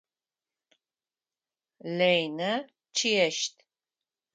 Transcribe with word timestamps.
Ленэ 1.97 2.51
чъыещт. 2.95 3.55